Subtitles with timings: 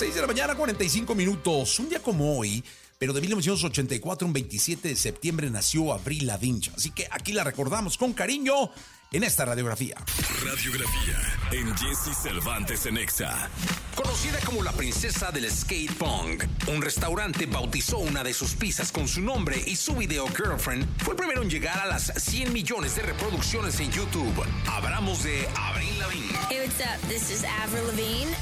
[0.00, 1.78] 6 de la mañana, 45 minutos.
[1.78, 2.64] Un día como hoy,
[2.96, 6.72] pero de 1984, un 27 de septiembre, nació Avril Lavigne.
[6.74, 8.70] Así que aquí la recordamos con cariño
[9.12, 9.96] en esta radiografía.
[10.42, 11.18] Radiografía
[11.52, 13.50] en Jesse Cervantes en Exa.
[13.94, 19.06] Conocida como la princesa del skate punk, un restaurante bautizó una de sus pizzas con
[19.06, 22.96] su nombre y su video Girlfriend fue el primero en llegar a las 100 millones
[22.96, 24.46] de reproducciones en YouTube.
[24.66, 26.38] Hablamos de Avril Lavigne.
[26.48, 27.06] Hey, what's up?
[27.10, 28.34] This is Avril Lavigne.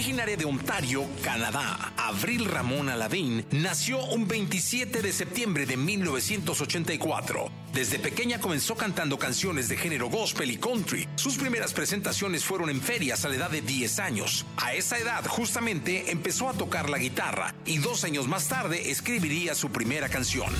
[0.00, 7.50] Originaria de Ontario, Canadá, Avril Ramona Lavigne nació un 27 de septiembre de 1984.
[7.74, 11.06] Desde pequeña comenzó cantando canciones de género gospel y country.
[11.16, 14.46] Sus primeras presentaciones fueron en ferias a la edad de 10 años.
[14.56, 19.54] A esa edad, justamente, empezó a tocar la guitarra y dos años más tarde escribiría
[19.54, 20.50] su primera canción.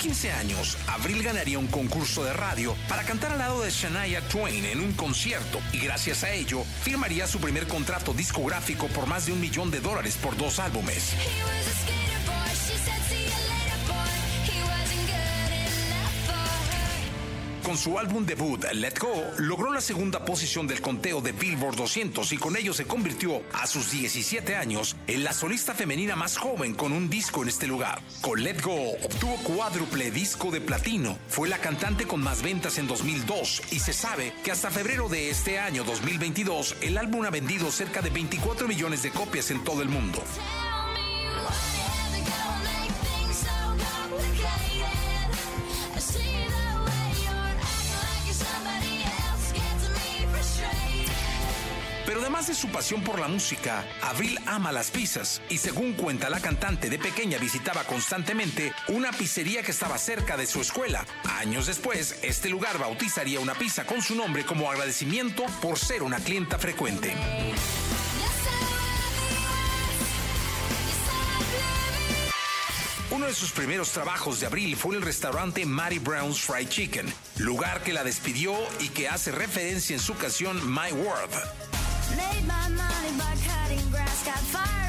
[0.00, 4.64] 15 años, Avril ganaría un concurso de radio para cantar al lado de Shania Twain
[4.64, 9.32] en un concierto y gracias a ello firmaría su primer contrato discográfico por más de
[9.32, 11.12] un millón de dólares por dos álbumes.
[17.70, 22.32] Con su álbum debut, Let Go, logró la segunda posición del conteo de Billboard 200
[22.32, 26.74] y con ello se convirtió, a sus 17 años, en la solista femenina más joven
[26.74, 28.02] con un disco en este lugar.
[28.22, 31.16] Con Let Go, obtuvo cuádruple disco de platino.
[31.28, 35.30] Fue la cantante con más ventas en 2002 y se sabe que hasta febrero de
[35.30, 39.82] este año 2022, el álbum ha vendido cerca de 24 millones de copias en todo
[39.82, 40.20] el mundo.
[52.46, 56.88] De su pasión por la música, Avril ama las pizzas y según cuenta la cantante
[56.88, 61.04] de pequeña visitaba constantemente una pizzería que estaba cerca de su escuela.
[61.38, 66.18] Años después, este lugar bautizaría una pizza con su nombre como agradecimiento por ser una
[66.18, 67.14] clienta frecuente.
[73.10, 77.12] Uno de sus primeros trabajos de Abril fue en el restaurante Matty Brown's Fried Chicken,
[77.38, 81.79] lugar que la despidió y que hace referencia en su canción My World.
[82.16, 84.24] Made my money by cutting grass.
[84.24, 84.79] Got fired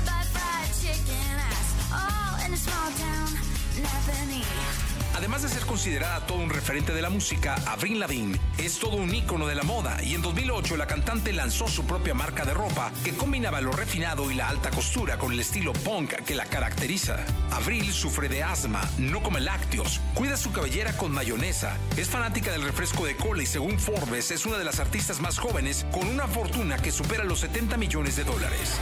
[5.22, 9.14] Además de ser considerada todo un referente de la música, Avril Lavigne es todo un
[9.14, 12.92] ícono de la moda y en 2008 la cantante lanzó su propia marca de ropa
[13.04, 17.24] que combinaba lo refinado y la alta costura con el estilo punk que la caracteriza.
[17.52, 22.64] Avril sufre de asma, no come lácteos, cuida su cabellera con mayonesa, es fanática del
[22.64, 26.28] refresco de cola y según Forbes es una de las artistas más jóvenes con una
[26.28, 28.80] fortuna que supera los 70 millones de dólares.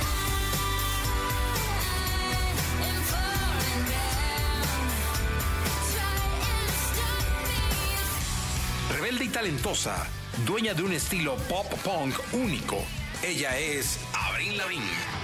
[9.29, 10.07] Talentosa,
[10.45, 12.78] dueña de un estilo pop punk único.
[13.23, 15.19] Ella es Avril Lavigne.